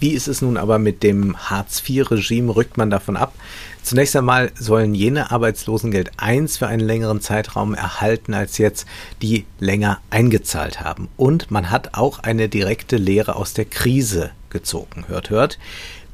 [0.00, 2.56] Wie ist es nun aber mit dem Hartz-IV-Regime?
[2.56, 3.34] Rückt man davon ab?
[3.82, 8.86] Zunächst einmal sollen jene Arbeitslosengeld 1 für einen längeren Zeitraum erhalten als jetzt,
[9.22, 11.08] die länger eingezahlt haben.
[11.16, 15.04] Und man hat auch eine direkte Lehre aus der Krise gezogen.
[15.08, 15.58] Hört, hört.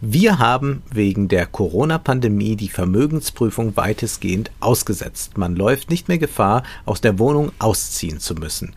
[0.03, 5.39] Wir haben wegen der Corona-Pandemie die Vermögensprüfung weitestgehend ausgesetzt.
[5.39, 8.75] Man läuft nicht mehr Gefahr, aus der Wohnung ausziehen zu müssen.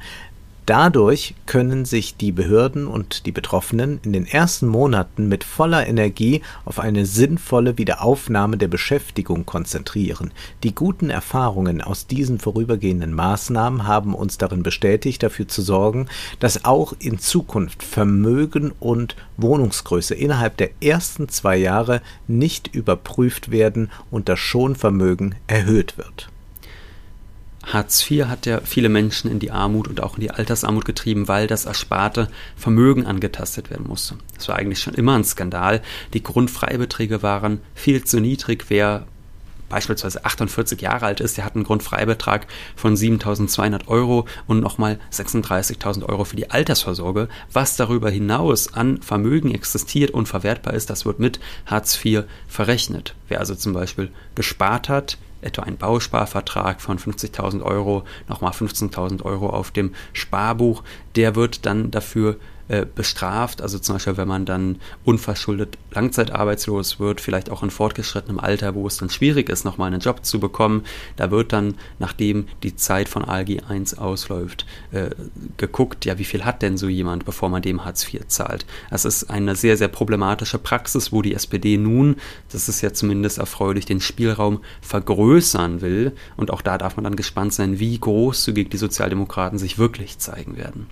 [0.69, 6.43] Dadurch können sich die Behörden und die Betroffenen in den ersten Monaten mit voller Energie
[6.63, 10.31] auf eine sinnvolle Wiederaufnahme der Beschäftigung konzentrieren.
[10.61, 16.07] Die guten Erfahrungen aus diesen vorübergehenden Maßnahmen haben uns darin bestätigt, dafür zu sorgen,
[16.39, 23.89] dass auch in Zukunft Vermögen und Wohnungsgröße innerhalb der ersten zwei Jahre nicht überprüft werden
[24.11, 26.29] und das Schonvermögen erhöht wird.
[27.63, 31.27] Hartz IV hat ja viele Menschen in die Armut und auch in die Altersarmut getrieben,
[31.27, 34.15] weil das ersparte Vermögen angetastet werden musste.
[34.35, 35.81] Das war eigentlich schon immer ein Skandal.
[36.13, 38.65] Die Grundfreibeträge waren viel zu niedrig.
[38.69, 39.05] Wer
[39.69, 46.07] beispielsweise 48 Jahre alt ist, der hat einen Grundfreibetrag von 7.200 Euro und nochmal 36.000
[46.07, 47.29] Euro für die Altersvorsorge.
[47.53, 53.15] Was darüber hinaus an Vermögen existiert und verwertbar ist, das wird mit Hartz IV verrechnet.
[53.27, 59.49] Wer also zum Beispiel gespart hat, etwa ein Bausparvertrag von 50.000 Euro, nochmal 15.000 Euro
[59.49, 60.83] auf dem Sparbuch,
[61.15, 62.37] der wird dann dafür
[62.69, 63.63] äh, bestraft.
[63.63, 68.85] Also zum Beispiel, wenn man dann unverschuldet langzeitarbeitslos wird, vielleicht auch in fortgeschrittenem Alter, wo
[68.85, 70.83] es dann schwierig ist, nochmal einen Job zu bekommen,
[71.15, 75.09] da wird dann, nachdem die Zeit von ALG 1 ausläuft, äh,
[75.57, 78.67] geguckt, ja, wie viel hat denn so jemand, bevor man dem Hartz IV zahlt.
[78.91, 82.17] Das ist eine sehr, sehr problematische Praxis, wo die SPD nun,
[82.51, 86.11] das ist ja zumindest erfreulich, den Spielraum vergrößern will.
[86.37, 90.55] Und auch da darf man dann gespannt sein, wie großzügig die Sozialdemokraten sich wirklich zeigen
[90.55, 90.85] werden.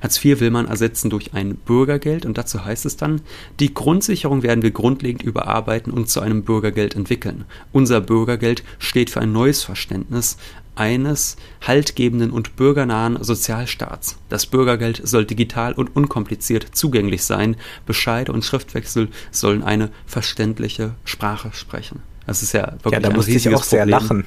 [0.00, 3.20] Hartz IV will man ersetzen durch durch ein Bürgergeld und dazu heißt es dann,
[3.60, 7.44] die Grundsicherung werden wir grundlegend überarbeiten und zu einem Bürgergeld entwickeln.
[7.72, 10.36] Unser Bürgergeld steht für ein neues Verständnis
[10.76, 14.18] eines haltgebenden und bürgernahen Sozialstaats.
[14.28, 17.56] Das Bürgergeld soll digital und unkompliziert zugänglich sein.
[17.86, 22.02] Bescheide und Schriftwechsel sollen eine verständliche Sprache sprechen.
[22.26, 23.90] Das ist ja wirklich Ja, da musste ich auch sehr Problem.
[23.90, 24.24] lachen.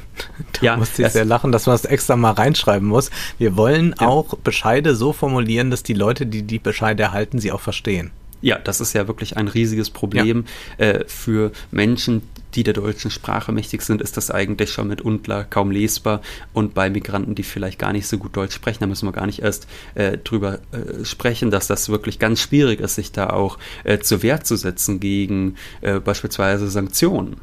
[0.53, 3.09] Da ja, musste ich sehr lachen, dass man das extra mal reinschreiben muss.
[3.37, 4.07] Wir wollen ja.
[4.07, 8.11] auch Bescheide so formulieren, dass die Leute, die die Bescheide erhalten, sie auch verstehen.
[8.41, 10.45] Ja, das ist ja wirklich ein riesiges Problem.
[10.77, 10.85] Ja.
[10.85, 12.21] Äh, für Menschen,
[12.53, 16.21] die der deutschen Sprache mächtig sind, ist das eigentlich schon mitunter kaum lesbar.
[16.53, 19.25] Und bei Migranten, die vielleicht gar nicht so gut Deutsch sprechen, da müssen wir gar
[19.25, 23.57] nicht erst äh, drüber äh, sprechen, dass das wirklich ganz schwierig ist, sich da auch
[23.83, 27.37] äh, zur Wehr zu setzen gegen äh, beispielsweise Sanktionen.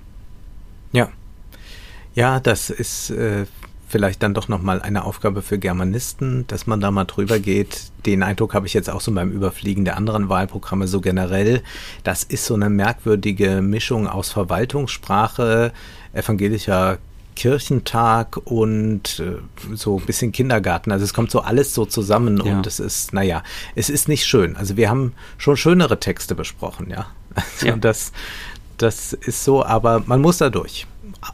[0.95, 1.11] Ja.
[2.15, 3.47] Ja, das ist äh,
[3.89, 7.93] vielleicht dann doch nochmal eine Aufgabe für Germanisten, dass man da mal drüber geht.
[8.07, 11.63] Den Eindruck habe ich jetzt auch so beim Überfliegen der anderen Wahlprogramme so generell.
[12.05, 15.73] Das ist so eine merkwürdige Mischung aus Verwaltungssprache,
[16.13, 16.99] evangelischer
[17.35, 19.37] Kirchentag und äh,
[19.75, 20.93] so ein bisschen Kindergarten.
[20.93, 22.53] Also es kommt so alles so zusammen ja.
[22.53, 23.43] und es ist, naja,
[23.75, 24.57] es ist nicht schön.
[24.57, 27.07] Also wir haben schon schönere Texte besprochen, ja.
[27.35, 27.77] Also ja.
[27.81, 28.13] das,
[28.79, 30.87] das ist so, aber man muss da durch.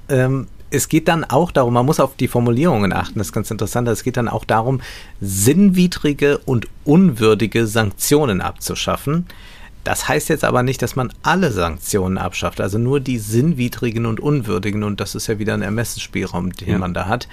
[0.09, 3.51] Ähm, es geht dann auch darum, man muss auf die Formulierungen achten, das ist ganz
[3.51, 4.81] interessant, es geht dann auch darum,
[5.21, 9.27] sinnwidrige und unwürdige Sanktionen abzuschaffen.
[9.83, 14.21] Das heißt jetzt aber nicht, dass man alle Sanktionen abschafft, also nur die sinnwidrigen und
[14.21, 16.79] unwürdigen und das ist ja wieder ein Ermessensspielraum, den ja.
[16.79, 17.29] man da hat.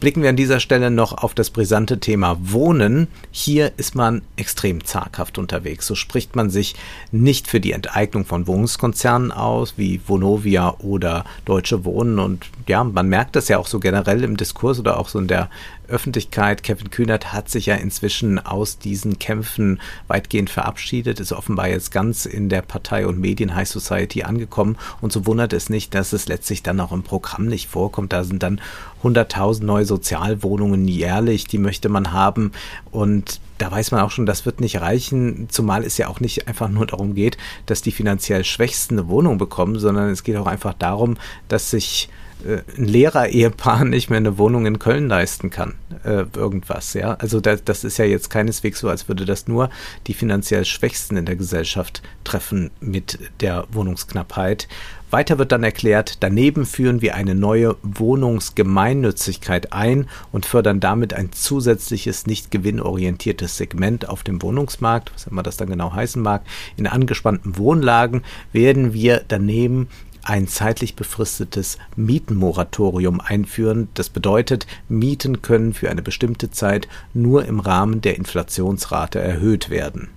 [0.00, 3.08] Blicken wir an dieser Stelle noch auf das brisante Thema Wohnen.
[3.30, 5.86] Hier ist man extrem zaghaft unterwegs.
[5.86, 6.74] So spricht man sich
[7.10, 12.18] nicht für die Enteignung von Wohnungskonzernen aus, wie Vonovia oder Deutsche Wohnen.
[12.18, 15.28] Und ja, man merkt das ja auch so generell im Diskurs oder auch so in
[15.28, 15.48] der
[15.88, 16.62] Öffentlichkeit.
[16.62, 22.26] Kevin Kühnert hat sich ja inzwischen aus diesen Kämpfen weitgehend verabschiedet, ist offenbar jetzt ganz
[22.26, 24.76] in der Partei und Medien High Society angekommen.
[25.00, 28.12] Und so wundert es nicht, dass es letztlich dann auch im Programm nicht vorkommt.
[28.12, 28.60] Da sind dann
[29.02, 32.52] 100.000 neue Sozialwohnungen jährlich, die möchte man haben.
[32.90, 36.48] Und da weiß man auch schon, das wird nicht reichen, zumal es ja auch nicht
[36.48, 40.46] einfach nur darum geht, dass die finanziell Schwächsten eine Wohnung bekommen, sondern es geht auch
[40.46, 41.16] einfach darum,
[41.48, 42.08] dass sich
[42.44, 45.74] ein Lehrer-Ehepaar nicht mehr eine Wohnung in Köln leisten kann.
[46.04, 47.14] Äh, irgendwas, ja.
[47.14, 49.70] Also das, das ist ja jetzt keineswegs so, als würde das nur
[50.06, 54.68] die finanziell Schwächsten in der Gesellschaft treffen mit der Wohnungsknappheit.
[55.14, 61.30] Weiter wird dann erklärt, daneben führen wir eine neue Wohnungsgemeinnützigkeit ein und fördern damit ein
[61.30, 66.42] zusätzliches, nicht gewinnorientiertes Segment auf dem Wohnungsmarkt, was immer das dann genau heißen mag.
[66.76, 69.88] In angespannten Wohnlagen werden wir daneben
[70.24, 73.88] ein zeitlich befristetes Mietenmoratorium einführen.
[73.94, 80.08] Das bedeutet, Mieten können für eine bestimmte Zeit nur im Rahmen der Inflationsrate erhöht werden.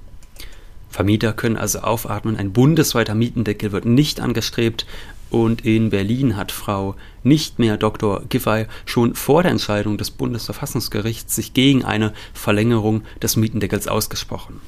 [0.90, 2.38] Vermieter können also aufatmen.
[2.38, 4.86] Ein bundesweiter Mietendeckel wird nicht angestrebt.
[5.30, 8.24] Und in Berlin hat Frau nicht mehr Dr.
[8.30, 14.62] Giffey schon vor der Entscheidung des Bundesverfassungsgerichts sich gegen eine Verlängerung des Mietendeckels ausgesprochen.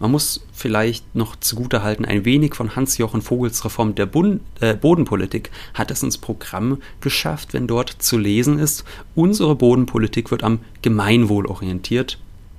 [0.00, 5.50] Man muss vielleicht noch zugutehalten, ein wenig von Hans-Jochen Vogels Reform der Bund, äh, Bodenpolitik
[5.74, 11.46] hat es ins Programm geschafft, wenn dort zu lesen ist, unsere Bodenpolitik wird am Gemeinwohl
[11.46, 12.18] orientiert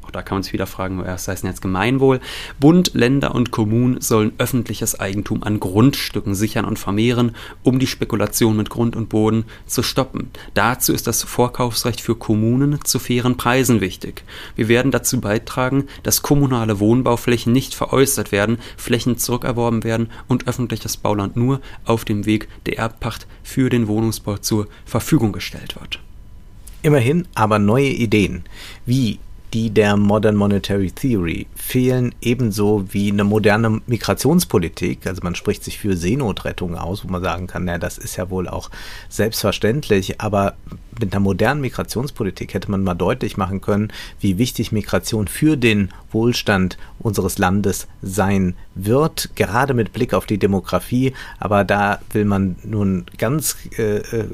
[0.10, 2.20] auch da kann man sich wieder fragen, was heißt denn jetzt Gemeinwohl?
[2.60, 8.58] Bund, Länder und Kommunen sollen öffentliches Eigentum an Grundstücken sichern und vermehren, um die Spekulation
[8.58, 10.32] mit Grund und Boden zu stoppen.
[10.56, 14.24] Dazu ist das Vorkaufsrecht für Kommunen zu fairen Preisen wichtig.
[14.56, 20.98] Wir werden dazu beitragen, dass kommunale Wohnbauflächen nicht veräußert werden, Flächen zurückerworben werden und öffentliches
[20.98, 26.00] Bauland nur auf dem Weg der Erbpacht für den Wohnungsbau zur Verfügung gestellt wird.
[26.82, 28.44] Immerhin aber neue Ideen,
[28.86, 29.20] wie
[29.54, 35.08] die der Modern Monetary Theory fehlen ebenso wie eine moderne Migrationspolitik.
[35.08, 38.30] Also man spricht sich für Seenotrettung aus, wo man sagen kann, naja, das ist ja
[38.30, 38.70] wohl auch
[39.10, 40.56] selbstverständlich, aber
[41.00, 45.90] mit einer modernen Migrationspolitik hätte man mal deutlich machen können, wie wichtig Migration für den
[46.12, 51.14] Wohlstand unseres Landes sein wird, gerade mit Blick auf die Demografie.
[51.40, 54.26] Aber da will man nun ganz äh, äh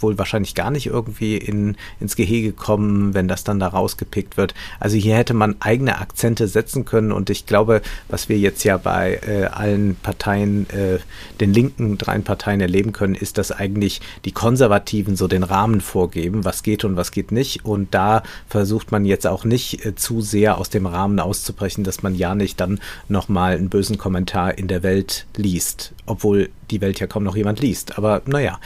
[0.00, 4.54] wohl wahrscheinlich gar nicht irgendwie in, ins Gehege kommen, wenn das dann da rausgepickt wird.
[4.80, 8.76] Also hier hätte man eigene Akzente setzen können und ich glaube, was wir jetzt ja
[8.76, 10.98] bei äh, allen Parteien, äh,
[11.40, 16.13] den linken dreien Parteien erleben können, ist, dass eigentlich die Konservativen so den Rahmen vorgeben,
[16.14, 17.64] was geht und was geht nicht.
[17.64, 22.02] Und da versucht man jetzt auch nicht äh, zu sehr aus dem Rahmen auszubrechen, dass
[22.02, 27.00] man ja nicht dann nochmal einen bösen Kommentar in der Welt liest, obwohl die Welt
[27.00, 27.98] ja kaum noch jemand liest.
[27.98, 28.58] Aber naja,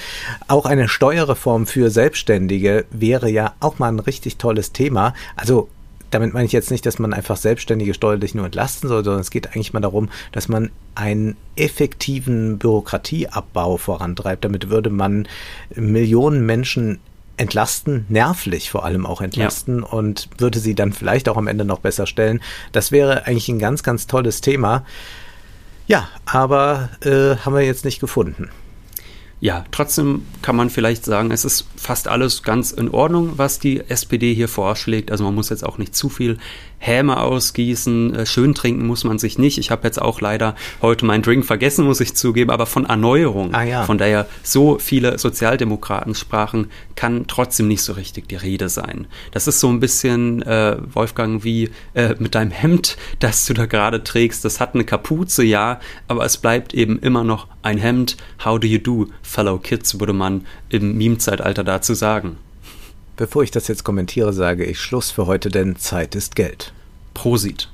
[0.46, 5.14] auch eine Steuerreform für Selbstständige wäre ja auch mal ein richtig tolles Thema.
[5.36, 5.68] Also
[6.10, 9.30] damit meine ich jetzt nicht, dass man einfach Selbstständige steuerlich nur entlasten soll, sondern es
[9.30, 14.44] geht eigentlich mal darum, dass man einen effektiven Bürokratieabbau vorantreibt.
[14.44, 15.28] Damit würde man
[15.74, 16.98] Millionen Menschen
[17.38, 19.86] entlasten, nervlich vor allem auch entlasten ja.
[19.86, 22.40] und würde sie dann vielleicht auch am Ende noch besser stellen.
[22.72, 24.84] Das wäre eigentlich ein ganz, ganz tolles Thema.
[25.86, 28.50] Ja, aber äh, haben wir jetzt nicht gefunden.
[29.40, 33.80] Ja, trotzdem kann man vielleicht sagen, es ist fast alles ganz in Ordnung, was die
[33.88, 35.12] SPD hier vorschlägt.
[35.12, 36.38] Also man muss jetzt auch nicht zu viel
[36.78, 39.58] Häme ausgießen, äh, schön trinken muss man sich nicht.
[39.58, 43.52] Ich habe jetzt auch leider heute meinen Drink vergessen, muss ich zugeben, aber von Erneuerung,
[43.52, 43.84] ah, ja.
[43.84, 49.08] von der so viele Sozialdemokraten sprachen, kann trotzdem nicht so richtig die Rede sein.
[49.32, 53.66] Das ist so ein bisschen, äh, Wolfgang, wie äh, mit deinem Hemd, das du da
[53.66, 54.44] gerade trägst.
[54.44, 58.16] Das hat eine Kapuze, ja, aber es bleibt eben immer noch ein Hemd.
[58.44, 62.38] How do you do, fellow kids, würde man im Meme-Zeitalter dazu sagen.
[63.16, 66.72] Bevor ich das jetzt kommentiere, sage ich Schluss für heute, denn Zeit ist Geld.
[67.14, 67.68] Prosit.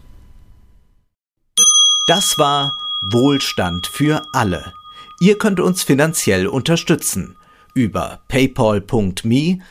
[2.07, 2.73] Das war
[3.11, 4.73] Wohlstand für alle.
[5.21, 7.37] Ihr könnt uns finanziell unterstützen
[7.75, 9.63] über paypal.me-ole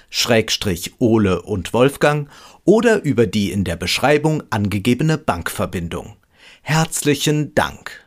[1.42, 2.30] und Wolfgang
[2.66, 6.18] oder über die in der Beschreibung angegebene Bankverbindung.
[6.62, 8.03] Herzlichen Dank.